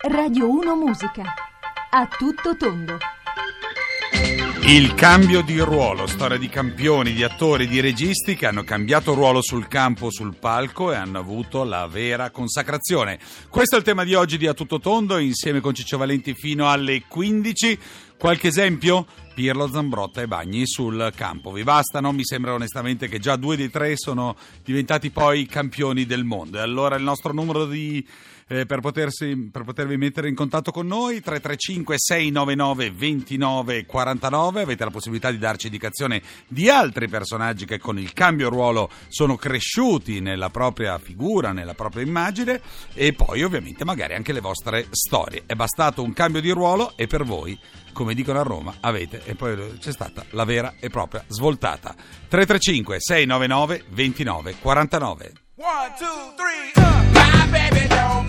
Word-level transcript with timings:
Radio 0.00 0.48
1 0.48 0.76
Musica. 0.76 1.24
A 1.90 2.06
tutto 2.06 2.56
tondo. 2.56 2.98
Il 4.62 4.94
cambio 4.94 5.42
di 5.42 5.58
ruolo, 5.58 6.06
storia 6.06 6.38
di 6.38 6.48
campioni, 6.48 7.12
di 7.12 7.24
attori, 7.24 7.66
di 7.66 7.80
registi 7.80 8.36
che 8.36 8.46
hanno 8.46 8.62
cambiato 8.62 9.14
ruolo 9.14 9.42
sul 9.42 9.66
campo, 9.66 10.12
sul 10.12 10.36
palco 10.36 10.92
e 10.92 10.94
hanno 10.94 11.18
avuto 11.18 11.64
la 11.64 11.88
vera 11.88 12.30
consacrazione. 12.30 13.18
Questo 13.48 13.74
è 13.74 13.78
il 13.78 13.84
tema 13.84 14.04
di 14.04 14.14
oggi 14.14 14.38
di 14.38 14.46
A 14.46 14.54
Tutto 14.54 14.78
Tondo, 14.78 15.18
insieme 15.18 15.58
con 15.58 15.74
Ciccio 15.74 15.98
Valenti 15.98 16.32
fino 16.34 16.70
alle 16.70 17.02
15. 17.08 17.78
Qualche 18.18 18.48
esempio? 18.48 19.06
Pirlo, 19.32 19.68
Zambrotta 19.68 20.20
e 20.20 20.26
Bagni 20.26 20.66
sul 20.66 21.12
campo. 21.14 21.52
Vi 21.52 21.62
bastano? 21.62 22.10
Mi 22.10 22.24
sembra 22.24 22.52
onestamente 22.52 23.06
che 23.06 23.20
già 23.20 23.36
due 23.36 23.56
dei 23.56 23.70
tre 23.70 23.96
sono 23.96 24.34
diventati 24.64 25.10
poi 25.10 25.46
campioni 25.46 26.04
del 26.04 26.24
mondo. 26.24 26.58
E 26.58 26.60
allora 26.60 26.96
il 26.96 27.04
nostro 27.04 27.32
numero 27.32 27.64
di 27.64 28.04
eh, 28.48 28.66
per, 28.66 28.80
potersi, 28.80 29.36
per, 29.52 29.62
potervi 29.62 29.96
mettere 29.96 30.28
in 30.28 30.34
contatto 30.34 30.72
con 30.72 30.86
noi 30.86 31.20
335 31.20 31.94
699 31.98 32.90
29 32.90 33.86
49 33.86 34.62
avete 34.62 34.84
la 34.84 34.90
possibilità 34.90 35.30
di 35.30 35.38
darci 35.38 35.66
indicazione 35.66 36.22
di 36.48 36.68
altri 36.68 37.08
personaggi 37.08 37.66
che 37.66 37.78
con 37.78 37.98
il 37.98 38.12
cambio 38.12 38.48
ruolo 38.48 38.90
sono 39.08 39.36
cresciuti 39.36 40.20
nella 40.20 40.48
propria 40.48 40.98
figura, 40.98 41.52
nella 41.52 41.74
propria 41.74 42.02
immagine 42.02 42.60
e 42.94 43.12
poi 43.12 43.42
ovviamente 43.42 43.84
magari 43.84 44.14
anche 44.14 44.32
le 44.32 44.40
vostre 44.40 44.86
storie 44.90 45.42
è 45.46 45.54
bastato 45.54 46.02
un 46.02 46.14
cambio 46.14 46.40
di 46.40 46.50
ruolo 46.50 46.94
e 46.96 47.06
per 47.06 47.24
voi 47.24 47.58
come 47.92 48.07
dicono 48.14 48.40
a 48.40 48.42
Roma 48.42 48.74
avete 48.80 49.22
e 49.24 49.34
poi 49.34 49.76
c'è 49.78 49.92
stata 49.92 50.24
la 50.30 50.44
vera 50.44 50.74
e 50.78 50.88
propria 50.88 51.24
svoltata 51.26 51.94
335 52.28 52.96
699 53.00 53.84
29 53.88 54.56
49 54.60 55.32
One, 55.60 55.92
two, 55.98 56.34
three, 56.36 56.70
uh. 56.76 57.12
My 57.12 57.50
baby 57.50 57.88
don't 57.88 58.27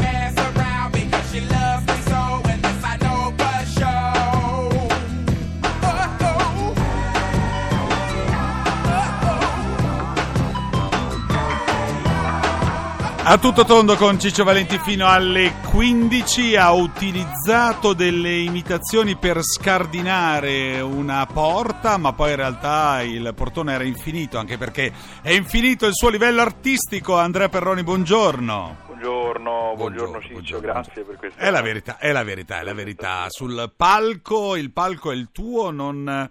A 13.30 13.38
tutto 13.38 13.64
tondo 13.64 13.96
con 13.96 14.20
Ciccio 14.20 14.44
Valenti 14.44 14.80
fino 14.80 15.06
alle 15.06 15.54
15 15.70 16.56
ha 16.56 16.72
utilizzato 16.72 17.94
delle 17.94 18.38
imitazioni 18.40 19.18
per 19.18 19.44
scardinare 19.44 20.82
una 20.82 21.28
porta, 21.32 21.98
ma 21.98 22.12
poi 22.14 22.32
in 22.32 22.38
realtà 22.38 23.04
il 23.04 23.32
portone 23.36 23.74
era 23.74 23.84
infinito, 23.84 24.40
anche 24.40 24.58
perché 24.58 24.92
è 25.22 25.30
infinito 25.30 25.86
il 25.86 25.94
suo 25.94 26.10
livello 26.10 26.42
artistico. 26.42 27.20
Andrea 27.20 27.50
Perroni, 27.50 27.84
buongiorno. 27.84 28.78
Buongiorno, 28.88 29.74
buongiorno, 29.76 30.20
Ciccio, 30.22 30.34
buongiorno. 30.34 30.66
grazie 30.66 31.04
per 31.04 31.16
questo. 31.18 31.40
È 31.40 31.52
la 31.52 31.62
verità, 31.62 32.00
è 32.00 32.12
la 32.12 32.24
verità, 32.24 32.60
è 32.62 32.64
la 32.64 32.74
verità. 32.74 33.26
Sul 33.30 33.72
palco, 33.78 34.56
il 34.56 34.72
palco 34.72 35.12
è 35.12 35.16
il 35.16 35.30
tuo, 35.32 35.70
non, 35.70 36.28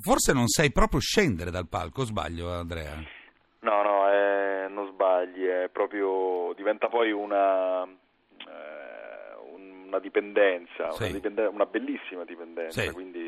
forse 0.00 0.32
non 0.32 0.48
sai 0.48 0.72
proprio 0.72 1.00
scendere 1.00 1.50
dal 1.50 1.68
palco, 1.68 2.04
sbaglio 2.04 2.50
Andrea? 2.50 3.18
No, 3.62 3.82
no, 3.82 4.10
eh, 4.10 4.68
non 4.70 4.86
sbagli, 4.86 5.44
è 5.44 5.68
proprio, 5.70 6.08
diventa 6.70 6.88
poi 6.88 7.10
una, 7.10 7.82
eh, 7.84 9.36
una 9.86 9.98
dipendenza, 9.98 10.90
sì. 10.92 11.02
una, 11.02 11.12
dipendenza, 11.12 11.50
una 11.50 11.66
bellissima 11.66 12.24
dipendenza, 12.24 12.80
sì. 12.82 12.90
quindi 12.92 13.19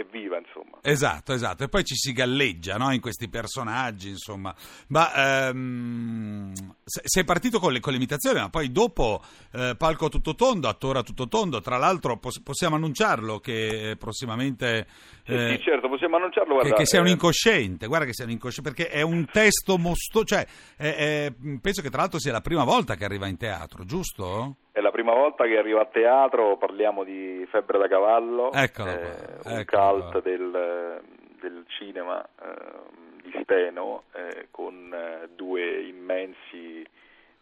è, 0.00 0.04
viva, 0.04 0.38
insomma. 0.38 0.78
Esatto, 0.82 1.32
esatto. 1.32 1.64
E 1.64 1.68
poi 1.68 1.84
ci 1.84 1.94
si 1.94 2.12
galleggia 2.12 2.76
no? 2.76 2.92
in 2.92 3.00
questi 3.00 3.28
personaggi, 3.28 4.08
insomma. 4.08 4.54
Ma 4.88 5.48
ehm, 5.48 6.52
sei 6.84 7.24
partito 7.24 7.58
con, 7.58 7.72
le, 7.72 7.80
con 7.80 7.92
l'imitazione, 7.92 8.40
ma 8.40 8.48
poi 8.48 8.72
dopo 8.72 9.22
eh, 9.52 9.74
palco 9.76 10.08
tutto 10.08 10.34
tondo, 10.34 10.68
attore 10.68 11.02
tutto 11.02 11.28
tondo. 11.28 11.60
Tra 11.60 11.76
l'altro 11.76 12.18
pos- 12.18 12.40
possiamo 12.40 12.76
annunciarlo 12.76 13.38
che 13.38 13.96
prossimamente... 13.98 14.86
Eh, 15.24 15.56
sì, 15.56 15.62
certo, 15.62 15.88
possiamo 15.88 16.16
annunciarlo. 16.16 16.54
Guarda, 16.54 16.70
che, 16.70 16.76
che 16.82 16.86
sei 16.86 17.00
un 17.00 17.06
eh, 17.06 17.10
incosciente, 17.10 17.86
guarda 17.86 18.06
che 18.06 18.14
sei 18.14 18.26
un 18.26 18.32
incosciente, 18.32 18.72
perché 18.72 18.90
è 18.90 19.02
un 19.02 19.26
testo 19.30 19.78
mostoso, 19.78 20.24
cioè 20.24 20.46
è, 20.76 20.94
è, 20.94 21.32
penso 21.60 21.82
che 21.82 21.90
tra 21.90 22.00
l'altro 22.00 22.18
sia 22.18 22.32
la 22.32 22.40
prima 22.40 22.64
volta 22.64 22.96
che 22.96 23.04
arriva 23.04 23.26
in 23.26 23.36
teatro, 23.36 23.84
giusto? 23.84 24.56
La 24.90 24.96
prima 24.96 25.14
volta 25.14 25.44
che 25.44 25.56
arrivo 25.56 25.78
a 25.78 25.86
teatro, 25.86 26.56
parliamo 26.56 27.04
di 27.04 27.46
Febbre 27.48 27.78
da 27.78 27.86
cavallo, 27.86 28.50
eccolo 28.50 28.90
eh, 28.90 29.38
un 29.44 29.58
eccolo 29.60 30.10
cult 30.10 30.22
del, 30.22 31.00
del, 31.40 31.64
cinema 31.68 32.20
eh, 32.42 33.22
di 33.22 33.38
Steno 33.40 34.02
eh, 34.12 34.48
con 34.50 34.92
eh, 34.92 35.28
due 35.36 35.82
immensi 35.82 36.84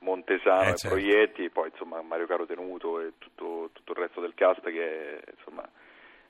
Montesano 0.00 0.64
eh, 0.64 0.72
e 0.72 0.76
certo. 0.76 0.88
Proietti, 0.88 1.48
poi 1.48 1.70
insomma 1.70 2.02
Mario 2.02 2.26
Caro 2.26 2.44
Tenuto 2.44 3.00
e 3.00 3.12
tutto, 3.16 3.70
tutto 3.72 3.92
il 3.92 3.98
resto 3.98 4.20
del 4.20 4.34
cast 4.34 4.60
che 4.60 5.22
insomma 5.34 5.66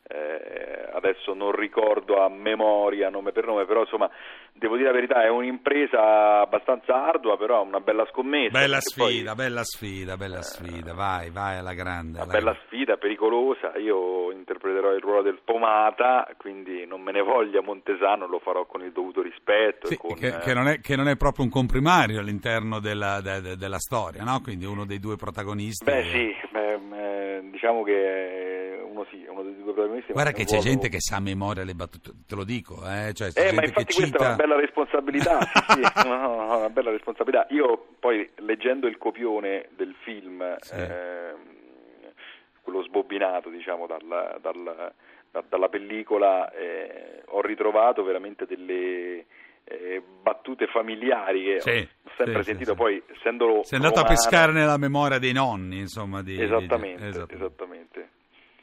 eh, 0.04 0.88
adesso 0.92 1.34
non 1.34 1.50
ricordo 1.50 2.22
a 2.22 2.28
memoria 2.28 3.10
nome 3.10 3.32
per 3.32 3.44
nome, 3.44 3.66
però 3.66 3.80
insomma 3.80 4.08
devo 4.58 4.76
dire 4.76 4.88
la 4.88 4.94
verità 4.94 5.22
è 5.22 5.28
un'impresa 5.28 6.40
abbastanza 6.40 7.06
ardua, 7.06 7.36
però 7.36 7.62
una 7.62 7.80
bella 7.80 8.06
scommessa. 8.10 8.58
Bella 8.58 8.80
sfida, 8.80 9.34
poi, 9.34 9.44
bella 9.44 9.64
sfida, 9.64 10.16
bella 10.16 10.42
sfida, 10.42 10.94
vai, 10.94 11.30
vai 11.30 11.58
alla 11.58 11.74
grande. 11.74 12.18
Una 12.18 12.22
alla 12.22 12.32
bella 12.32 12.52
grande. 12.52 12.66
sfida, 12.66 12.96
pericolosa, 12.96 13.76
io 13.76 14.30
interpreterò 14.32 14.92
il 14.92 15.00
ruolo 15.00 15.22
del 15.22 15.40
Pomata, 15.44 16.28
quindi 16.36 16.84
non 16.86 17.00
me 17.00 17.12
ne 17.12 17.22
voglia 17.22 17.62
Montesano, 17.62 18.26
lo 18.26 18.40
farò 18.40 18.66
con 18.66 18.82
il 18.82 18.92
dovuto 18.92 19.22
rispetto. 19.22 19.86
Sì, 19.86 19.96
con, 19.96 20.14
che, 20.14 20.38
che, 20.38 20.54
non 20.54 20.68
è, 20.68 20.80
che, 20.80 20.96
non 20.96 21.08
è, 21.08 21.16
proprio 21.16 21.44
un 21.44 21.50
comprimario 21.50 22.20
all'interno 22.20 22.80
della, 22.80 23.20
de, 23.20 23.40
de, 23.40 23.56
della 23.56 23.78
storia, 23.78 24.24
no? 24.24 24.40
quindi 24.42 24.64
uno 24.64 24.84
dei 24.84 24.98
due 24.98 25.16
protagonisti. 25.16 25.84
Beh 25.84 26.02
sì, 26.04 26.34
beh, 26.50 27.50
diciamo 27.50 27.82
che 27.82 28.57
sì, 29.10 29.24
uno 29.28 29.42
dei 29.42 29.54
due 29.56 29.72
protagonisti. 29.72 30.12
Guarda 30.12 30.32
che 30.32 30.44
c'è 30.44 30.56
ruolo... 30.56 30.68
gente 30.68 30.88
che 30.88 31.00
sa 31.00 31.16
a 31.16 31.20
memoria 31.20 31.64
le 31.64 31.74
battute, 31.74 32.10
te 32.26 32.34
lo 32.34 32.44
dico, 32.44 32.82
eh? 32.88 33.12
Cioè, 33.12 33.30
eh 33.34 33.52
ma 33.52 33.64
infatti 33.64 33.94
questa 33.94 34.04
cita... 34.04 34.18
è 34.18 34.26
una 34.26 34.36
bella 34.36 34.56
responsabilità, 34.56 35.38
sì, 35.68 35.82
sì, 35.82 36.08
no, 36.08 36.16
no, 36.16 36.58
una 36.58 36.70
bella 36.70 36.90
responsabilità. 36.90 37.46
Io 37.50 37.88
poi 37.98 38.28
leggendo 38.36 38.86
il 38.86 38.98
copione 38.98 39.68
del 39.76 39.94
film, 40.02 40.56
sì. 40.60 40.74
eh, 40.74 41.34
quello 42.62 42.82
sbobbinato 42.82 43.48
diciamo 43.48 43.86
dal, 43.86 44.38
dal, 44.40 44.92
da, 45.30 45.44
dalla 45.48 45.68
pellicola, 45.68 46.50
eh, 46.52 47.22
ho 47.26 47.40
ritrovato 47.40 48.02
veramente 48.02 48.46
delle 48.46 49.24
eh, 49.68 50.02
battute 50.22 50.66
familiari 50.66 51.44
che 51.44 51.60
sì, 51.60 51.88
ho 52.04 52.10
sempre 52.16 52.42
sì, 52.42 52.50
sentito 52.50 52.70
sì, 52.70 52.76
poi 52.76 53.02
essendolo 53.14 53.62
sei 53.64 53.78
andato 53.78 54.00
romano, 54.00 54.14
a 54.14 54.16
pescare 54.16 54.52
nella 54.52 54.78
memoria 54.78 55.18
dei 55.18 55.32
nonni 55.32 55.78
insomma 55.78 56.22
di, 56.22 56.40
esattamente, 56.40 57.02
di, 57.02 57.08
esattamente. 57.08 57.34
esattamente. 57.34 57.77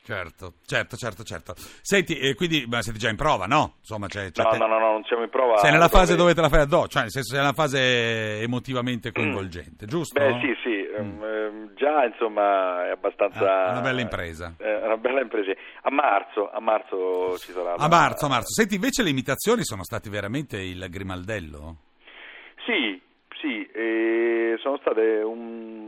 Certo, 0.06 0.54
certo, 0.68 0.96
certo, 0.98 1.24
certo. 1.24 1.54
Senti, 1.82 2.20
eh, 2.20 2.36
quindi 2.36 2.68
ma 2.68 2.84
siete 2.84 3.00
già 3.00 3.10
in 3.10 3.16
prova, 3.16 3.48
no? 3.48 3.78
Insomma, 3.80 4.06
c'è, 4.06 4.30
c'è 4.30 4.44
no, 4.44 4.50
te... 4.50 4.58
no, 4.60 4.68
no, 4.68 4.78
no, 4.78 4.92
non 4.92 5.04
siamo 5.06 5.24
in 5.24 5.30
prova. 5.30 5.58
Sei 5.58 5.72
nella 5.72 5.88
fase 5.88 6.16
dove 6.16 6.36
te 6.36 6.42
la 6.42 6.50
fai 6.50 6.60
addosso, 6.60 6.90
cioè 6.90 7.02
nel 7.02 7.10
senso 7.10 7.30
sei 7.34 7.40
nella 7.40 7.54
fase 7.54 8.42
emotivamente 8.42 9.12
coinvolgente, 9.12 9.86
mm. 9.86 9.88
giusto? 9.88 10.20
Beh, 10.20 10.40
sì, 10.42 10.56
sì, 10.62 10.88
mm. 11.02 11.22
um, 11.22 11.74
già 11.74 12.06
insomma 12.06 12.86
è 12.86 12.92
abbastanza... 12.92 13.66
Ah, 13.66 13.72
una 13.72 13.82
bella 13.82 14.02
impresa. 14.02 14.54
È 14.58 14.82
una 14.84 14.98
bella 14.98 15.22
impresa. 15.22 15.52
A 15.82 15.90
marzo, 15.90 16.52
a 16.52 16.60
marzo 16.60 17.40
ci 17.40 17.52
sarà... 17.52 17.74
A 17.74 17.88
marzo, 17.88 18.28
a 18.28 18.30
marzo. 18.30 18.54
Senti, 18.54 18.76
invece 18.76 19.02
le 19.02 19.10
imitazioni 19.10 19.64
sono 19.64 19.84
state 19.84 20.08
veramente 20.12 20.62
il 20.62 20.86
grimaldello? 20.88 21.78
Sì, 22.64 23.02
sì, 23.40 23.68
eh, 23.74 24.56
sono 24.60 24.78
state 24.78 25.22
un, 25.24 25.84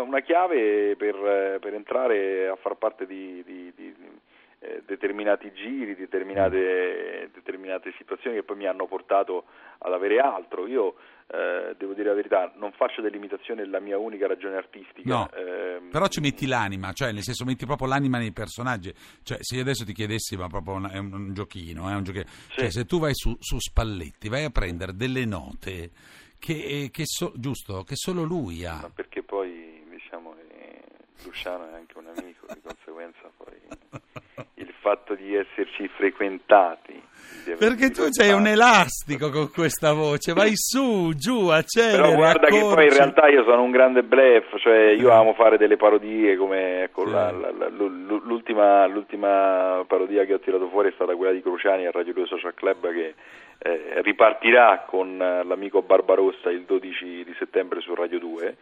una 0.00 0.20
chiave 0.20 0.96
per, 0.96 1.58
per, 1.60 1.74
entrare 1.74 2.48
a 2.48 2.56
far 2.56 2.76
parte 2.76 3.06
di, 3.06 3.42
di, 3.44 3.72
di 3.74 3.94
eh, 4.60 4.82
determinati 4.86 5.52
giri, 5.52 5.96
determinate, 5.96 7.30
determinate, 7.34 7.92
situazioni 7.98 8.36
che 8.36 8.42
poi 8.44 8.56
mi 8.56 8.66
hanno 8.66 8.86
portato 8.86 9.44
ad 9.78 9.92
avere 9.92 10.18
altro. 10.18 10.66
Io 10.66 10.94
eh, 11.26 11.74
devo 11.76 11.94
dire 11.94 12.08
la 12.08 12.14
verità, 12.14 12.52
non 12.56 12.72
faccio 12.72 13.00
dell'imitazione 13.00 13.66
la 13.66 13.80
mia 13.80 13.98
unica 13.98 14.26
ragione 14.26 14.56
artistica. 14.56 15.08
No, 15.08 15.30
ehm, 15.32 15.90
però 15.90 16.06
ci 16.06 16.20
metti 16.20 16.46
l'anima, 16.46 16.92
cioè 16.92 17.10
nel 17.10 17.22
senso 17.22 17.44
metti 17.44 17.66
proprio 17.66 17.88
l'anima 17.88 18.18
nei 18.18 18.32
personaggi. 18.32 18.92
Cioè 19.22 19.38
se 19.40 19.56
io 19.56 19.62
adesso 19.62 19.84
ti 19.84 19.92
chiedessi, 19.92 20.36
ma 20.36 20.46
proprio 20.46 20.74
un, 20.74 20.90
è 20.92 20.98
un, 20.98 21.32
giochino, 21.32 21.88
è 21.88 21.94
un 21.94 22.04
giochino. 22.04 22.26
Sì. 22.26 22.60
Cioè 22.60 22.70
se 22.70 22.84
tu 22.84 23.00
vai 23.00 23.14
su, 23.14 23.36
su 23.40 23.58
Spalletti, 23.58 24.28
vai 24.28 24.44
a 24.44 24.50
prendere 24.50 24.92
delle 24.94 25.24
note 25.24 25.90
che, 26.38 26.90
che, 26.92 27.02
so, 27.04 27.32
giusto, 27.36 27.82
che 27.84 27.94
solo 27.96 28.24
lui 28.24 28.64
ha. 28.64 28.80
Ma 28.82 28.90
perché 28.90 29.21
Luciano 31.24 31.68
è 31.70 31.74
anche 31.74 31.98
un 31.98 32.06
amico, 32.06 32.46
di 32.52 32.60
conseguenza 32.62 33.30
poi 33.36 33.54
il 34.54 34.72
fatto 34.80 35.14
di 35.14 35.34
esserci 35.34 35.88
frequentati 35.88 37.10
perché 37.58 37.90
tu 37.90 38.04
sei 38.10 38.32
un 38.32 38.46
elastico 38.46 39.30
con 39.30 39.50
questa 39.50 39.92
voce, 39.92 40.32
vai 40.32 40.52
su, 40.54 41.12
giù, 41.16 41.48
accelera. 41.48 42.02
Però 42.02 42.14
guarda 42.14 42.46
accorci. 42.46 42.68
che 42.68 42.74
poi 42.74 42.84
in 42.84 42.92
realtà 42.92 43.28
io 43.28 43.42
sono 43.44 43.62
un 43.62 43.70
grande 43.70 44.02
blef, 44.02 44.58
cioè 44.58 44.92
io 44.92 45.08
eh. 45.08 45.12
amo 45.12 45.34
fare 45.34 45.58
delle 45.58 45.76
parodie 45.76 46.36
come 46.36 46.84
ecco, 46.84 47.06
sì. 47.06 47.12
la, 47.12 47.30
la, 47.32 47.50
la, 47.50 47.68
l'ultima, 47.68 48.86
l'ultima, 48.86 49.84
parodia 49.86 50.24
che 50.24 50.34
ho 50.34 50.38
tirato 50.38 50.68
fuori 50.68 50.90
è 50.90 50.92
stata 50.94 51.16
quella 51.16 51.32
di 51.32 51.42
Cruciani 51.42 51.86
al 51.86 51.92
Radio 51.92 52.12
2 52.12 52.26
Social 52.26 52.54
Club 52.54 52.92
che 52.92 53.14
eh, 53.62 54.02
ripartirà 54.02 54.84
con 54.86 55.20
eh, 55.20 55.44
l'amico 55.44 55.82
Barbarossa 55.82 56.50
il 56.50 56.64
12 56.64 57.24
di 57.24 57.34
settembre 57.38 57.80
su 57.80 57.94
Radio 57.94 58.18
2 58.18 58.56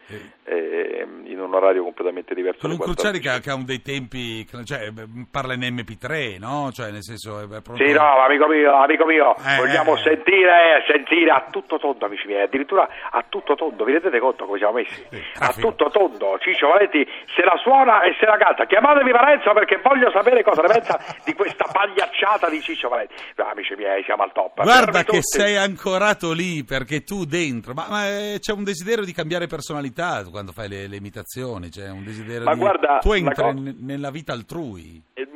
eh, 0.45 1.07
in 1.25 1.41
un 1.41 1.55
orario 1.55 1.83
completamente 1.83 2.35
diverso. 2.35 2.61
Con 2.61 2.73
un 2.73 2.79
Cruciani 2.79 3.19
che, 3.19 3.29
ha 3.29 3.59
dei 3.65 3.81
tempi, 3.83 4.47
cioè, 4.65 4.93
parla 5.31 5.55
in 5.55 5.61
MP3, 5.61 6.39
no? 6.39 6.71
Cioè, 6.73 6.91
nel 6.91 7.03
senso, 7.03 7.47
pronto... 7.63 7.77
Sì, 7.77 7.93
no, 7.93 8.19
amico 8.21 8.47
mio, 8.47 8.75
amico 8.75 9.05
mio, 9.07 9.35
eh, 9.37 9.57
vogliamo 9.57 9.97
eh. 9.97 10.03
sentire, 10.03 10.85
sentire 10.87 11.31
a 11.31 11.47
tutto 11.51 11.79
tondo, 11.79 12.05
amici 12.05 12.27
miei, 12.27 12.43
addirittura 12.43 12.89
a 13.11 13.25
tutto 13.29 13.55
tondo, 13.55 13.85
vi 13.85 13.93
rendete 13.93 14.19
conto 14.19 14.45
come 14.45 14.59
siamo 14.59 14.75
messi? 14.75 15.07
Sì, 15.11 15.23
a 15.39 15.53
tutto 15.53 15.89
tondo, 15.91 16.39
Ciccio 16.41 16.69
Valenti 16.69 17.07
se 17.35 17.43
la 17.43 17.57
suona 17.57 18.03
e 18.03 18.15
se 18.19 18.27
la 18.27 18.37
canta. 18.37 18.67
Chiamatevi 18.67 19.11
Valenzo 19.11 19.53
perché 19.53 19.81
voglio 19.83 20.11
sapere 20.11 20.43
cosa 20.43 20.63
ne 20.63 20.69
pensa 20.69 20.99
di 21.25 21.33
questa 21.33 21.67
pagliacciata 21.71 22.49
di 22.51 22.61
Ciccio 22.61 22.89
Valenti. 22.89 23.15
No, 23.37 23.49
amici 23.51 23.75
miei, 23.77 24.03
siamo 24.05 24.23
al 24.23 24.33
top. 24.33 24.63
Guarda, 24.63 24.90
guarda 24.91 25.05
che 25.05 25.19
sei 25.23 25.57
ancorato 25.57 26.33
lì 26.33 26.65
perché 26.65 27.03
tu 27.03 27.25
dentro, 27.25 27.73
ma, 27.75 27.87
ma 27.89 28.09
eh, 28.09 28.39
c'è 28.41 28.53
un 28.53 28.65
desiderio 28.65 29.05
di 29.05 29.13
cambiare 29.13 29.47
personalità 29.47 30.25
quando 30.31 30.53
fai 30.53 30.69
le, 30.69 30.87
le 30.87 30.97
imitazioni, 30.97 31.69
c'è 31.69 31.91
un 31.91 32.05
desiderio 32.05 32.45
ma 32.45 32.55
di... 32.55 32.59
Guarda, 32.61 32.99
tu 32.99 33.13
entri 33.13 33.35
co- 33.35 33.53
nella 33.53 34.11
vita 34.11 34.33
altrui. 34.33 35.03
Eh, 35.15 35.29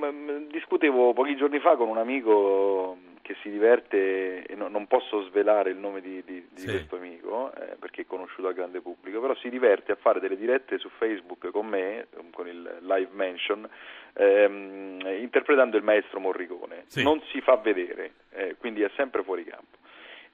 discutevo 0.50 1.12
pochi 1.12 1.36
giorni 1.36 1.60
fa 1.60 1.76
con 1.76 1.88
un 1.88 1.98
amico 1.98 2.96
che 3.24 3.36
si 3.42 3.48
diverte, 3.48 4.44
e 4.44 4.54
no, 4.54 4.68
non 4.68 4.86
posso 4.86 5.22
svelare 5.28 5.70
il 5.70 5.78
nome 5.78 6.02
di, 6.02 6.22
di, 6.26 6.46
di 6.52 6.60
sì. 6.60 6.66
questo 6.66 6.96
amico 6.96 7.50
eh, 7.54 7.74
perché 7.78 8.02
è 8.02 8.06
conosciuto 8.06 8.48
al 8.48 8.54
grande 8.54 8.82
pubblico, 8.82 9.18
però 9.18 9.34
si 9.36 9.48
diverte 9.48 9.92
a 9.92 9.96
fare 9.96 10.20
delle 10.20 10.36
dirette 10.36 10.76
su 10.76 10.90
Facebook 10.98 11.50
con 11.50 11.64
me, 11.64 12.08
con 12.32 12.46
il 12.46 12.80
live 12.82 13.08
mention, 13.12 13.66
ehm, 14.12 15.00
interpretando 15.22 15.78
il 15.78 15.82
maestro 15.82 16.20
Morricone. 16.20 16.84
Sì. 16.88 17.02
Non 17.02 17.22
si 17.32 17.40
fa 17.40 17.56
vedere, 17.56 18.12
eh, 18.34 18.56
quindi 18.58 18.82
è 18.82 18.90
sempre 18.96 19.22
fuori 19.22 19.44
campo. 19.44 19.78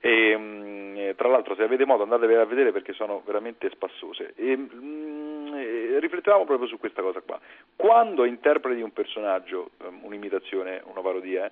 E, 0.01 0.37
mh, 0.37 0.41
mm, 0.41 1.11
tra 1.17 1.29
l'altro 1.29 1.55
se 1.55 1.63
avete 1.63 1.85
modo 1.85 2.05
andatevele 2.05 2.41
a 2.41 2.47
vedere 2.47 2.73
perché 2.73 2.95
sono 2.95 3.23
veramente 3.27 3.69
spassose 3.71 4.33
e, 4.35 4.57
mh, 4.57 4.71
mm, 4.75 5.99
riflettevamo 5.99 6.47
proprio 6.47 6.69
su 6.69 6.79
questa 6.79 7.03
cosa 7.03 7.21
qua 7.21 7.39
quando 7.77 8.25
interpreti 8.25 8.81
un 8.81 8.93
personaggio 8.93 9.73
um, 9.85 10.01
un'imitazione, 10.05 10.83
una 10.87 11.03
parodia 11.03 11.51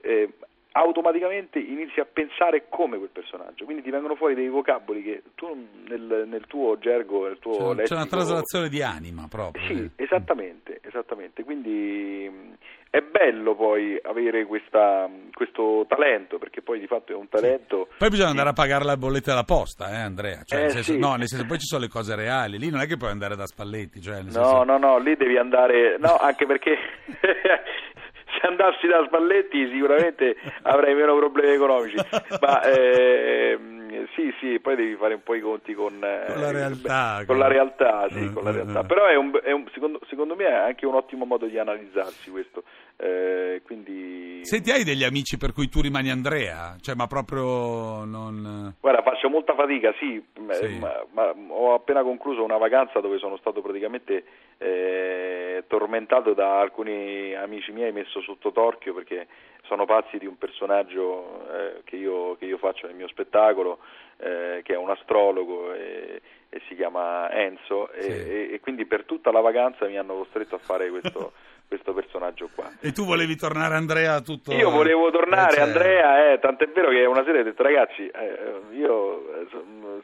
eh, 0.00 0.30
automaticamente 0.72 1.58
inizi 1.58 1.98
a 2.00 2.04
pensare 2.04 2.66
come 2.68 2.96
quel 2.98 3.10
personaggio, 3.10 3.64
quindi 3.64 3.82
ti 3.82 3.90
vengono 3.90 4.14
fuori 4.14 4.34
dei 4.34 4.48
vocaboli 4.48 5.02
che 5.02 5.22
tu 5.34 5.66
nel, 5.88 6.26
nel 6.28 6.44
tuo 6.46 6.78
gergo, 6.78 7.26
nel 7.26 7.38
tuo 7.38 7.56
c'è, 7.56 7.74
lessico... 7.74 7.82
C'è 7.82 7.94
una 7.94 8.06
traslazione 8.06 8.68
di 8.68 8.82
anima 8.82 9.26
proprio. 9.28 9.64
Sì, 9.66 9.90
esattamente, 9.96 10.80
esattamente, 10.82 11.42
quindi 11.42 12.58
è 12.90 13.00
bello 13.00 13.54
poi 13.54 13.98
avere 14.02 14.44
questa, 14.46 15.08
questo 15.32 15.86
talento, 15.88 16.38
perché 16.38 16.60
poi 16.62 16.78
di 16.78 16.86
fatto 16.86 17.12
è 17.12 17.14
un 17.16 17.28
talento... 17.28 17.88
Poi 17.98 18.08
bisogna 18.08 18.30
andare 18.30 18.50
a 18.50 18.52
pagare 18.52 18.84
la 18.84 18.96
bolletta 18.96 19.30
della 19.30 19.44
posta, 19.44 19.90
eh 19.90 20.00
Andrea? 20.00 20.42
Cioè, 20.44 20.58
eh, 20.58 20.62
nel 20.62 20.70
senso, 20.72 20.92
sì. 20.92 20.98
No, 20.98 21.14
nel 21.16 21.28
senso 21.28 21.46
poi 21.46 21.58
ci 21.58 21.66
sono 21.66 21.82
le 21.82 21.88
cose 21.88 22.14
reali, 22.14 22.58
lì 22.58 22.68
non 22.68 22.80
è 22.80 22.86
che 22.86 22.96
puoi 22.96 23.10
andare 23.10 23.34
da 23.34 23.46
Spalletti, 23.46 24.00
cioè, 24.00 24.22
No, 24.22 24.30
senso... 24.30 24.64
no, 24.64 24.78
no, 24.78 24.98
lì 24.98 25.16
devi 25.16 25.36
andare... 25.36 25.98
No, 25.98 26.16
anche 26.16 26.46
perché... 26.46 26.76
se 28.40 28.46
andassi 28.46 28.86
da 28.86 29.04
Spalletti 29.06 29.68
sicuramente 29.70 30.36
avrei 30.62 30.94
meno 30.94 31.16
problemi 31.16 31.52
economici, 31.52 31.96
ma 32.40 32.62
eh, 32.62 33.58
sì, 34.14 34.32
sì, 34.40 34.58
poi 34.60 34.76
devi 34.76 34.96
fare 34.96 35.14
un 35.14 35.22
po' 35.22 35.34
i 35.34 35.40
conti 35.40 35.74
con, 35.74 35.94
eh, 36.02 36.32
con 36.32 36.40
la 36.40 36.50
realtà. 36.50 37.14
Con, 37.18 37.26
con 37.26 37.38
la 37.38 37.48
realtà, 37.48 38.08
sì, 38.10 38.24
uh, 38.24 38.32
con 38.32 38.44
la 38.44 38.50
realtà. 38.50 38.80
Uh, 38.80 38.86
però 38.86 39.06
è 39.06 39.16
un, 39.16 39.38
è 39.42 39.52
un, 39.52 39.66
secondo, 39.72 40.00
secondo, 40.08 40.34
me 40.34 40.46
è 40.46 40.52
anche 40.52 40.86
un 40.86 40.94
ottimo 40.94 41.24
modo 41.24 41.46
di 41.46 41.58
analizzarsi 41.58 42.30
questo. 42.30 42.64
Eh, 42.96 43.62
quindi... 43.64 44.40
Senti, 44.44 44.70
hai 44.70 44.84
degli 44.84 45.04
amici 45.04 45.36
per 45.38 45.52
cui 45.52 45.68
tu 45.68 45.80
rimani 45.80 46.10
Andrea? 46.10 46.76
Cioè, 46.80 46.94
ma 46.94 47.06
proprio 47.06 48.04
non... 48.04 48.74
Guarda, 48.80 49.02
faccio 49.02 49.28
molta 49.28 49.54
fatica, 49.54 49.92
sì, 49.98 50.22
sì. 50.50 50.78
Ma, 50.78 51.04
ma, 51.12 51.34
ho 51.48 51.74
appena 51.74 52.02
concluso 52.02 52.44
una 52.44 52.58
vacanza 52.58 53.00
dove 53.00 53.18
sono 53.18 53.36
stato 53.38 53.60
praticamente 53.62 54.24
eh, 54.58 55.64
tormentato 55.66 56.34
da 56.34 56.60
alcuni 56.60 57.34
amici 57.34 57.72
miei 57.72 57.92
messo 57.92 58.20
sotto 58.20 58.52
torchio 58.52 58.92
perché 58.94 59.26
sono 59.70 59.84
pazzi 59.84 60.18
di 60.18 60.26
un 60.26 60.36
personaggio 60.36 61.46
eh, 61.48 61.82
che, 61.84 61.94
io, 61.94 62.34
che, 62.36 62.44
io, 62.44 62.58
faccio 62.58 62.88
nel 62.88 62.96
mio 62.96 63.06
spettacolo, 63.06 63.78
eh, 64.16 64.62
che 64.64 64.74
è 64.74 64.76
un 64.76 64.90
astrologo 64.90 65.72
e, 65.72 66.20
e 66.48 66.60
si 66.66 66.74
chiama 66.74 67.30
Enzo, 67.30 67.88
sì. 67.96 68.08
e, 68.08 68.48
e, 68.52 68.58
quindi 68.58 68.84
per 68.84 69.04
tutta 69.04 69.30
la 69.30 69.38
vacanza 69.38 69.86
mi 69.86 69.96
hanno 69.96 70.16
costretto 70.16 70.56
a 70.56 70.58
fare 70.58 70.90
questo, 70.90 71.34
questo 71.70 71.94
personaggio 71.94 72.48
qua. 72.52 72.68
E 72.80 72.90
tu 72.90 73.04
volevi 73.04 73.36
tornare 73.36 73.76
Andrea 73.76 74.20
tutto... 74.22 74.52
Io 74.52 74.70
volevo 74.70 75.08
tornare 75.12 75.58
eh, 75.58 75.60
Andrea, 75.60 76.32
eh, 76.32 76.40
tant'è 76.40 76.66
vero 76.66 76.90
che 76.90 77.04
una 77.04 77.22
sera 77.22 77.38
ho 77.38 77.44
detto 77.44 77.62
ragazzi, 77.62 78.08
eh, 78.08 78.74
io 78.74 79.40
eh, 79.40 79.46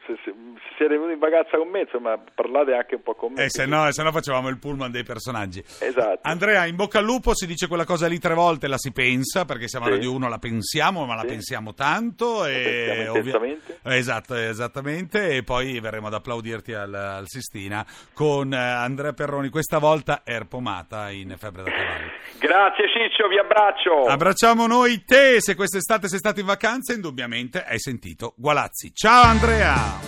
se, 0.05 0.15
se, 0.23 0.23
se, 0.23 0.33
siete 0.77 0.93
venuti 0.93 1.11
in 1.11 1.19
vacanza 1.19 1.57
con 1.57 1.67
me, 1.67 1.81
insomma, 1.81 2.17
parlate 2.17 2.73
anche 2.73 2.95
un 2.95 3.01
po' 3.01 3.15
con 3.15 3.33
me. 3.33 3.41
E 3.41 3.45
eh, 3.45 3.49
se 3.49 3.65
no, 3.65 3.91
se 3.91 4.01
no 4.01 4.13
facevamo 4.13 4.47
il 4.47 4.59
pullman 4.59 4.91
dei 4.91 5.03
personaggi. 5.03 5.59
Esatto. 5.59 6.19
Andrea, 6.21 6.65
in 6.67 6.77
bocca 6.77 6.99
al 6.99 7.03
lupo 7.03 7.35
si 7.35 7.45
dice 7.45 7.67
quella 7.67 7.83
cosa 7.83 8.07
lì 8.07 8.17
tre 8.17 8.33
volte, 8.33 8.69
la 8.69 8.77
si 8.77 8.93
pensa, 8.93 9.43
perché 9.43 9.67
siamo 9.67 9.87
sì. 9.87 9.91
a 9.91 9.95
Radio 9.95 10.13
1, 10.13 10.29
la 10.29 10.39
pensiamo, 10.39 11.05
ma 11.05 11.15
la 11.15 11.21
sì. 11.21 11.27
pensiamo 11.27 11.73
tanto. 11.73 12.45
E 12.45 13.09
ovvia... 13.09 13.41
Esatto, 13.83 14.35
esattamente, 14.35 15.35
e 15.35 15.43
poi 15.43 15.81
verremo 15.81 16.07
ad 16.07 16.13
applaudirti 16.13 16.71
al, 16.73 16.93
al 16.93 17.27
Sistina 17.27 17.85
con 18.13 18.53
eh, 18.53 18.57
Andrea 18.57 19.11
Perroni, 19.11 19.49
questa 19.49 19.79
volta 19.79 20.21
Erpomata 20.23 21.09
in 21.09 21.35
febbraio 21.37 21.56
sempre 21.57 21.63
da 21.63 21.71
cavallo. 21.71 22.11
Grazie 22.39 22.85
Ciccio, 22.89 23.27
vi 23.27 23.39
abbraccio. 23.39 24.05
Abbracciamo 24.05 24.67
noi 24.67 25.03
te, 25.03 25.41
se 25.41 25.55
quest'estate 25.55 26.07
sei 26.07 26.19
stato 26.19 26.39
in 26.39 26.45
vacanza 26.45 26.93
indubbiamente 26.93 27.63
hai 27.63 27.79
sentito 27.79 28.33
Gualazzi. 28.37 28.91
Ciao 28.93 29.23
Andrea! 29.23 30.06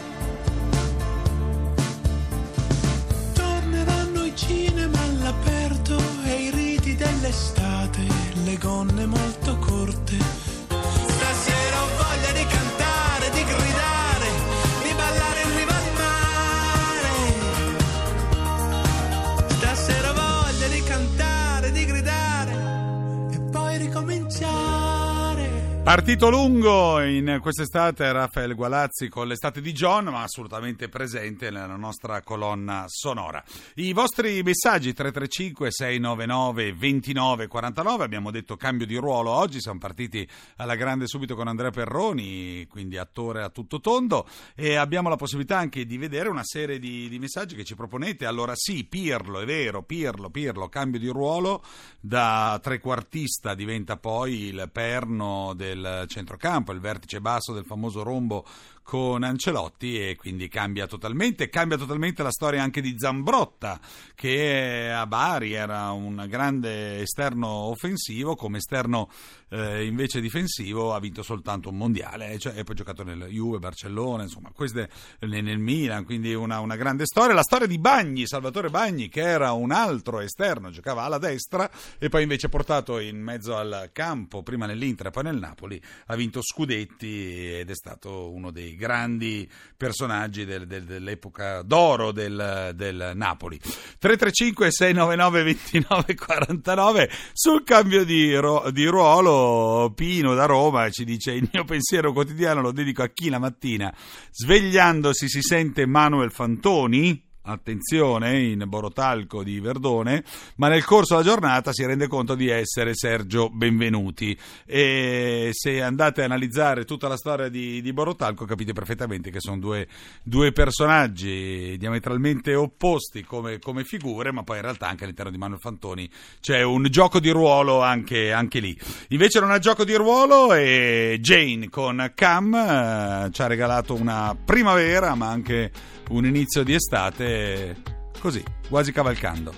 Partito 25.89 26.29
lungo 26.29 27.01
in 27.01 27.39
quest'estate 27.41 28.11
Raffaele 28.11 28.53
Gualazzi 28.53 29.09
con 29.09 29.27
l'estate 29.27 29.59
di 29.59 29.71
John, 29.71 30.05
ma 30.05 30.21
assolutamente 30.21 30.87
presente 30.87 31.49
nella 31.49 31.77
nostra 31.77 32.21
colonna 32.21 32.83
sonora. 32.85 33.43
I 33.77 33.91
vostri 33.91 34.43
messaggi 34.43 34.93
335 34.93 35.71
699 35.71 36.73
2949, 36.73 38.03
abbiamo 38.03 38.29
detto 38.29 38.55
cambio 38.55 38.85
di 38.85 38.97
ruolo 38.97 39.31
oggi, 39.31 39.59
siamo 39.59 39.79
partiti 39.79 40.29
alla 40.57 40.75
grande 40.75 41.07
subito 41.07 41.33
con 41.33 41.47
Andrea 41.47 41.71
Perroni, 41.71 42.67
quindi 42.69 42.97
attore 42.97 43.41
a 43.41 43.49
tutto 43.49 43.79
tondo 43.79 44.27
e 44.53 44.75
abbiamo 44.75 45.09
la 45.09 45.15
possibilità 45.15 45.57
anche 45.57 45.87
di 45.87 45.97
vedere 45.97 46.29
una 46.29 46.43
serie 46.43 46.77
di, 46.77 47.09
di 47.09 47.17
messaggi 47.17 47.55
che 47.55 47.63
ci 47.63 47.73
proponete. 47.73 48.27
Allora 48.27 48.53
sì, 48.53 48.83
Pirlo, 48.83 49.39
è 49.39 49.45
vero, 49.45 49.81
Pirlo, 49.81 50.29
Pirlo, 50.29 50.69
cambio 50.69 50.99
di 50.99 51.07
ruolo, 51.07 51.63
da 51.99 52.59
trequartista 52.61 53.55
diventa 53.55 53.97
poi 53.97 54.49
il 54.49 54.69
perno 54.71 55.55
del 55.55 55.77
del 55.79 56.05
centrocampo, 56.07 56.71
il 56.71 56.79
vertice 56.79 57.21
basso 57.21 57.53
del 57.53 57.65
famoso 57.65 58.03
rombo 58.03 58.45
con 58.89 59.21
Ancelotti 59.21 59.99
e 59.99 60.15
quindi 60.15 60.47
cambia 60.47 60.87
totalmente. 60.87 61.47
Cambia 61.47 61.77
totalmente 61.77 62.23
la 62.23 62.31
storia 62.31 62.63
anche 62.63 62.81
di 62.81 62.95
Zambrotta, 62.97 63.79
che 64.15 64.89
a 64.91 65.05
Bari 65.05 65.53
era 65.53 65.91
un 65.91 66.25
grande 66.27 67.01
esterno 67.01 67.47
offensivo, 67.47 68.35
come 68.35 68.57
esterno 68.57 69.07
eh, 69.49 69.85
invece 69.85 70.19
difensivo 70.21 70.95
ha 70.95 70.99
vinto 70.99 71.21
soltanto 71.21 71.69
un 71.69 71.77
mondiale, 71.77 72.39
cioè, 72.39 72.57
e 72.57 72.63
poi 72.63 72.73
ha 72.73 72.77
giocato 72.77 73.03
nel 73.03 73.27
Juve, 73.29 73.59
Barcellona, 73.59 74.23
insomma, 74.23 74.49
queste 74.55 74.89
nel 75.19 75.59
Milan, 75.59 76.03
quindi 76.03 76.33
una, 76.33 76.59
una, 76.59 76.75
grande 76.75 77.05
storia. 77.05 77.35
La 77.35 77.43
storia 77.43 77.67
di 77.67 77.77
Bagni, 77.77 78.25
Salvatore 78.25 78.71
Bagni, 78.71 79.07
che 79.07 79.21
era 79.21 79.51
un 79.51 79.71
altro 79.71 80.19
esterno, 80.19 80.71
giocava 80.71 81.03
alla 81.03 81.19
destra 81.19 81.69
e 81.99 82.09
poi 82.09 82.23
invece 82.23 82.49
portato 82.49 82.97
in 82.97 83.21
mezzo 83.21 83.55
al 83.55 83.91
campo, 83.93 84.41
prima 84.41 84.65
nell'Inter 84.65 85.07
e 85.07 85.11
poi 85.11 85.23
nel 85.25 85.37
Napoli, 85.37 85.79
ha 86.07 86.15
vinto 86.15 86.41
Scudetti 86.41 87.53
ed 87.59 87.69
è 87.69 87.75
stato 87.75 88.31
uno 88.31 88.49
dei 88.49 88.77
grandi 88.79 89.47
personaggi 89.77 90.45
del, 90.45 90.65
del, 90.65 90.85
dell'epoca 90.85 91.61
d'oro 91.61 92.11
del, 92.11 92.71
del 92.73 93.11
Napoli. 93.13 93.59
335 93.59 94.71
699 94.71 95.43
2949 95.43 97.09
sul 97.33 97.63
cambio 97.63 98.03
di, 98.03 98.35
di 98.71 98.85
ruolo 98.85 99.91
Pino 99.93 100.33
da 100.33 100.45
Roma 100.45 100.89
ci 100.89 101.03
dice 101.03 101.33
il 101.33 101.47
mio 101.51 101.65
pensiero 101.65 102.13
quotidiano 102.13 102.61
lo 102.61 102.71
dedico 102.71 103.03
a 103.03 103.09
chi 103.09 103.29
la 103.29 103.39
mattina 103.39 103.93
svegliandosi 104.31 105.27
si 105.27 105.41
sente 105.41 105.85
Manuel 105.85 106.31
Fantoni 106.31 107.28
attenzione, 107.51 108.39
in 108.39 108.63
Borotalco 108.67 109.43
di 109.43 109.59
Verdone, 109.59 110.23
ma 110.55 110.67
nel 110.67 110.85
corso 110.85 111.15
della 111.15 111.27
giornata 111.27 111.71
si 111.73 111.85
rende 111.85 112.07
conto 112.07 112.35
di 112.35 112.49
essere 112.49 112.93
Sergio 112.93 113.49
Benvenuti. 113.49 114.37
E 114.65 115.49
se 115.51 115.81
andate 115.81 116.21
a 116.21 116.25
analizzare 116.25 116.85
tutta 116.85 117.07
la 117.07 117.17
storia 117.17 117.49
di, 117.49 117.81
di 117.81 117.93
Borotalco 117.93 118.45
capite 118.45 118.73
perfettamente 118.73 119.31
che 119.31 119.39
sono 119.39 119.57
due, 119.57 119.87
due 120.23 120.51
personaggi 120.51 121.77
diametralmente 121.77 122.55
opposti 122.55 123.23
come, 123.23 123.59
come, 123.59 123.83
figure, 123.83 124.31
ma 124.31 124.43
poi 124.43 124.57
in 124.57 124.63
realtà 124.63 124.87
anche 124.87 125.03
all'interno 125.03 125.31
di 125.31 125.37
Manuel 125.37 125.59
Fantoni 125.59 126.09
c'è 126.39 126.61
un 126.61 126.83
gioco 126.89 127.19
di 127.19 127.29
ruolo 127.29 127.81
anche, 127.81 128.31
anche 128.31 128.59
lì. 128.59 128.77
Invece 129.09 129.39
non 129.39 129.51
ha 129.51 129.59
gioco 129.59 129.83
di 129.83 129.95
ruolo 129.95 130.53
e 130.53 131.17
Jane 131.21 131.69
con 131.69 132.11
Cam 132.15 132.53
eh, 132.53 133.29
ci 133.31 133.41
ha 133.41 133.47
regalato 133.47 133.95
una 133.95 134.35
primavera, 134.43 135.15
ma 135.15 135.29
anche 135.29 135.71
un 136.09 136.25
inizio 136.25 136.63
di 136.63 136.73
estate 136.73 137.75
così, 138.19 138.43
quasi 138.67 138.91
cavalcando. 138.91 139.53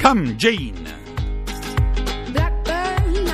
Come 0.00 0.36
Jane! 0.36 0.98
Blackburn, 2.30 3.28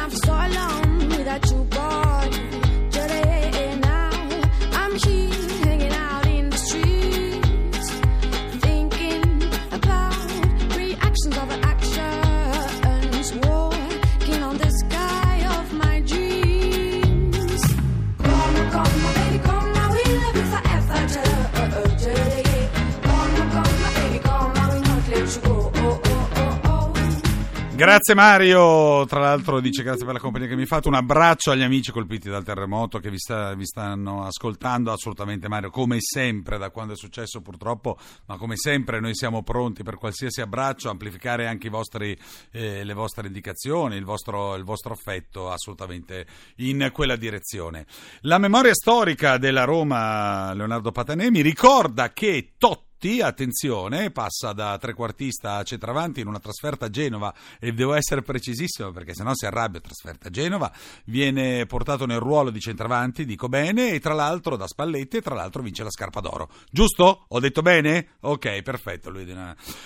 Grazie 28.06 28.22
Mario, 28.22 29.04
tra 29.06 29.18
l'altro 29.18 29.58
dice 29.58 29.82
grazie 29.82 30.04
per 30.04 30.14
la 30.14 30.20
compagnia 30.20 30.46
che 30.46 30.54
mi 30.54 30.64
fate, 30.64 30.86
un 30.86 30.94
abbraccio 30.94 31.50
agli 31.50 31.62
amici 31.62 31.90
colpiti 31.90 32.28
dal 32.28 32.44
terremoto 32.44 33.00
che 33.00 33.10
vi, 33.10 33.18
sta- 33.18 33.52
vi 33.54 33.66
stanno 33.66 34.24
ascoltando, 34.24 34.92
assolutamente 34.92 35.48
Mario, 35.48 35.70
come 35.70 35.96
sempre 35.98 36.56
da 36.56 36.70
quando 36.70 36.92
è 36.92 36.96
successo 36.96 37.40
purtroppo, 37.40 37.98
ma 38.26 38.36
come 38.36 38.56
sempre 38.56 39.00
noi 39.00 39.16
siamo 39.16 39.42
pronti 39.42 39.82
per 39.82 39.96
qualsiasi 39.96 40.40
abbraccio, 40.40 40.88
amplificare 40.88 41.48
anche 41.48 41.68
vostri, 41.68 42.16
eh, 42.52 42.84
le 42.84 42.94
vostre 42.94 43.26
indicazioni, 43.26 43.96
il 43.96 44.04
vostro, 44.04 44.54
il 44.54 44.62
vostro 44.62 44.92
affetto 44.92 45.50
assolutamente 45.50 46.26
in 46.58 46.90
quella 46.92 47.16
direzione. 47.16 47.86
La 48.20 48.38
memoria 48.38 48.72
storica 48.72 49.36
della 49.36 49.64
Roma, 49.64 50.54
Leonardo 50.54 50.92
Patanemi, 50.92 51.40
ricorda 51.40 52.12
che 52.12 52.52
Totti 52.56 52.85
Totti, 52.98 53.20
attenzione, 53.20 54.10
passa 54.10 54.54
da 54.54 54.78
trequartista 54.78 55.56
a 55.56 55.62
centravanti 55.62 56.20
in 56.20 56.28
una 56.28 56.38
trasferta 56.38 56.86
a 56.86 56.90
Genova 56.90 57.34
e 57.60 57.72
devo 57.72 57.92
essere 57.92 58.22
precisissimo 58.22 58.90
perché 58.90 59.12
sennò 59.14 59.32
si 59.34 59.44
arrabbia 59.44 59.80
trasferta 59.80 60.28
a 60.28 60.30
Genova, 60.30 60.72
viene 61.04 61.66
portato 61.66 62.06
nel 62.06 62.20
ruolo 62.20 62.48
di 62.48 62.58
centravanti, 62.58 63.26
dico 63.26 63.50
bene, 63.50 63.90
e 63.90 64.00
tra 64.00 64.14
l'altro 64.14 64.56
da 64.56 64.66
Spalletti 64.66 65.18
e 65.18 65.20
tra 65.20 65.34
l'altro 65.34 65.60
vince 65.60 65.82
la 65.82 65.90
scarpa 65.90 66.20
d'oro. 66.20 66.48
Giusto? 66.70 67.26
Ho 67.28 67.38
detto 67.38 67.60
bene? 67.60 68.14
Ok, 68.20 68.62
perfetto. 68.62 69.12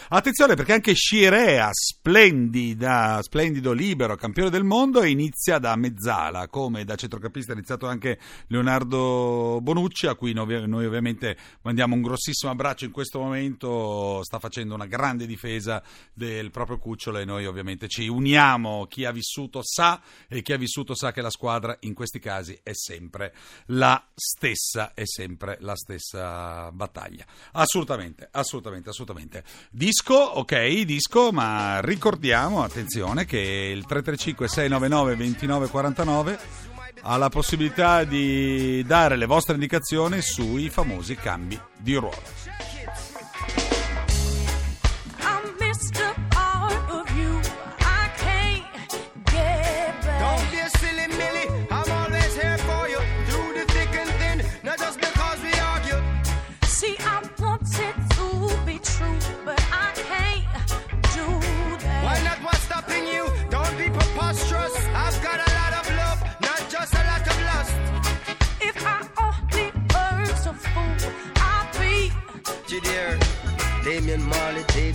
Attenzione 0.08 0.54
perché 0.54 0.72
anche 0.72 0.94
Scirea, 0.94 1.68
splendida, 1.72 3.18
splendido 3.22 3.72
libero, 3.72 4.14
campione 4.14 4.50
del 4.50 4.62
mondo, 4.62 5.02
inizia 5.02 5.58
da 5.58 5.74
mezzala, 5.74 6.46
come 6.46 6.84
da 6.84 6.94
centrocampista 6.94 7.52
è 7.52 7.56
iniziato 7.56 7.88
anche 7.88 8.20
Leonardo 8.46 9.58
Bonucci, 9.60 10.06
a 10.06 10.14
cui 10.14 10.32
noi 10.32 10.84
ovviamente 10.84 11.36
mandiamo 11.62 11.96
un 11.96 12.02
grossissimo 12.02 12.52
abbraccio 12.52 12.84
in 12.84 12.90
questo 12.92 12.98
momento, 13.18 14.22
sta 14.22 14.38
facendo 14.38 14.74
una 14.74 14.86
grande 14.86 15.26
difesa 15.26 15.82
del 16.12 16.50
proprio 16.50 16.78
cucciolo 16.78 17.18
e 17.18 17.24
noi 17.24 17.46
ovviamente 17.46 17.88
ci 17.88 18.08
uniamo, 18.08 18.86
chi 18.86 19.04
ha 19.04 19.12
vissuto 19.12 19.60
sa 19.62 20.00
e 20.28 20.42
chi 20.42 20.52
ha 20.52 20.56
vissuto 20.56 20.94
sa 20.94 21.12
che 21.12 21.20
la 21.20 21.30
squadra 21.30 21.76
in 21.80 21.94
questi 21.94 22.18
casi 22.18 22.58
è 22.62 22.72
sempre 22.72 23.34
la 23.66 24.02
stessa, 24.14 24.92
è 24.94 25.04
sempre 25.04 25.56
la 25.60 25.76
stessa 25.76 26.70
battaglia. 26.72 27.24
Assolutamente, 27.52 28.28
assolutamente, 28.30 28.90
assolutamente. 28.90 29.44
Disco, 29.70 30.14
ok, 30.14 30.82
disco, 30.82 31.32
ma 31.32 31.80
ricordiamo, 31.80 32.62
attenzione, 32.62 33.24
che 33.24 33.38
il 33.38 33.86
335 33.86 34.48
699 34.48 35.16
2949 35.16 36.68
ha 37.02 37.16
la 37.16 37.28
possibilità 37.28 38.04
di 38.04 38.84
dare 38.84 39.16
le 39.16 39.26
vostre 39.26 39.54
indicazioni 39.54 40.20
sui 40.20 40.68
famosi 40.68 41.14
cambi 41.14 41.58
di 41.78 41.94
ruolo. 41.94 42.59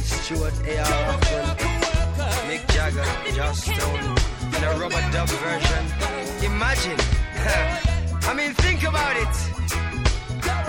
Stewart, 0.06 0.54
A.R. 0.68 1.20
Mick 2.48 2.66
Jagger, 2.74 3.06
Joss 3.36 3.64
Stone, 3.64 4.16
in 4.56 4.64
a 4.64 4.72
rubber 4.80 5.04
dub 5.12 5.28
version. 5.28 5.86
Imagine. 6.44 7.00
I 8.30 8.34
mean, 8.36 8.54
think 8.54 8.84
about 8.84 9.16
it. 9.18 9.36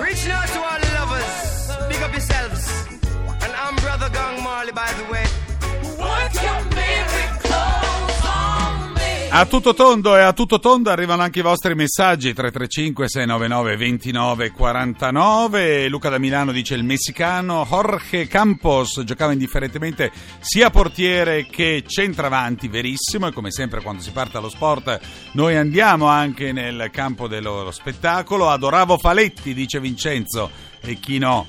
Reaching 0.02 0.32
out 0.32 0.48
to 0.48 0.58
all 0.58 0.80
lovers. 0.96 1.70
Big 1.88 2.02
up 2.02 2.12
yourselves. 2.12 2.86
And 3.42 3.52
I'm 3.52 3.76
Brother 3.76 4.08
Gang 4.10 4.42
Marley, 4.42 4.72
by 4.72 4.92
the 4.94 5.12
way. 5.12 5.26
A 9.38 9.44
tutto 9.44 9.74
tondo 9.74 10.16
e 10.16 10.22
a 10.22 10.32
tutto 10.32 10.58
tondo 10.58 10.88
arrivano 10.88 11.20
anche 11.20 11.40
i 11.40 11.42
vostri 11.42 11.74
messaggi 11.74 12.32
335 12.32 13.06
699 13.06 13.76
29 13.76 14.50
49 14.50 15.88
Luca 15.90 16.08
da 16.08 16.18
Milano 16.18 16.52
dice 16.52 16.74
il 16.74 16.84
messicano 16.84 17.66
Jorge 17.68 18.28
Campos 18.28 19.02
giocava 19.04 19.32
indifferentemente 19.32 20.10
sia 20.40 20.70
portiere 20.70 21.48
che 21.50 21.84
centravanti 21.86 22.68
verissimo. 22.68 23.26
E 23.26 23.32
come 23.34 23.50
sempre 23.50 23.82
quando 23.82 24.00
si 24.00 24.10
parte 24.10 24.38
allo 24.38 24.48
sport 24.48 24.98
noi 25.32 25.54
andiamo 25.54 26.06
anche 26.06 26.52
nel 26.52 26.88
campo 26.90 27.28
dello 27.28 27.70
spettacolo. 27.70 28.48
Adoravo 28.48 28.96
Faletti 28.96 29.52
dice 29.52 29.80
Vincenzo. 29.80 30.50
E 30.80 30.94
chi 30.98 31.18
no 31.18 31.46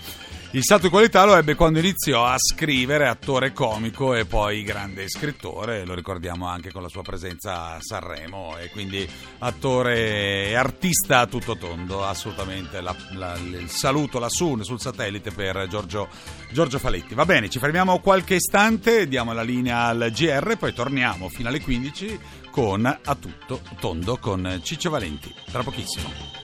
il 0.51 0.63
salto 0.63 0.86
di 0.86 0.89
qualità 0.92 1.25
lo 1.25 1.36
ebbe 1.36 1.56
quando 1.56 1.80
iniziò 1.80 2.25
a 2.25 2.38
scrivere, 2.38 3.08
attore 3.08 3.51
comico 3.54 4.13
e 4.16 4.25
poi 4.25 4.63
grande 4.63 5.08
scrittore, 5.10 5.86
lo 5.86 5.94
ricordiamo 5.94 6.48
anche 6.48 6.72
con 6.72 6.82
la 6.82 6.88
sua 6.88 7.01
presenza 7.04 7.74
a 7.75 7.77
Sanremo 7.82 8.58
e 8.58 8.70
quindi 8.70 9.08
attore 9.39 10.48
e 10.50 10.56
artista 10.56 11.20
a 11.20 11.27
tutto 11.27 11.58
tondo, 11.58 12.04
assolutamente 12.06 12.82
la- 12.82 12.96
la- 13.12 13.36
il 13.38 13.70
saluto 13.70 14.20
lassù 14.20 14.58
sul 14.63 14.80
satellite 14.80 15.32
per 15.32 15.68
Giorgio, 15.68 16.08
Giorgio 16.51 16.80
Faletti. 16.80 17.13
Va 17.13 17.25
bene, 17.25 17.50
ci 17.50 17.60
fermiamo 17.60 18.00
qualche 18.00 18.36
istante, 18.36 19.08
diamo 19.08 19.34
la 19.34 19.44
linea 19.44 19.84
al 19.84 20.10
GR, 20.12 20.56
poi 20.58 20.74
torniamo 20.74 21.27
fino 21.30 21.50
alle 21.50 21.62
15 21.62 22.18
con 22.50 22.86
A 22.86 23.16
tutto 23.16 23.62
tondo 23.80 24.18
con 24.18 24.62
Ciccio 24.63 24.89
Valenti, 24.89 25.32
tra 25.51 25.62
pochissimo. 25.62 26.36